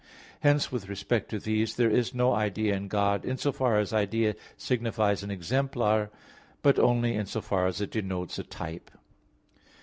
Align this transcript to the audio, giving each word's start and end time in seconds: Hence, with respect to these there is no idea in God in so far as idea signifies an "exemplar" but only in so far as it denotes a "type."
Hence, 0.39 0.71
with 0.71 0.89
respect 0.89 1.29
to 1.29 1.37
these 1.37 1.75
there 1.75 1.87
is 1.91 2.11
no 2.11 2.33
idea 2.33 2.73
in 2.73 2.87
God 2.87 3.23
in 3.23 3.37
so 3.37 3.51
far 3.51 3.77
as 3.77 3.93
idea 3.93 4.35
signifies 4.57 5.21
an 5.21 5.29
"exemplar" 5.29 6.09
but 6.63 6.79
only 6.79 7.13
in 7.13 7.27
so 7.27 7.39
far 7.39 7.67
as 7.67 7.81
it 7.81 7.91
denotes 7.91 8.39
a 8.39 8.43
"type." 8.43 8.89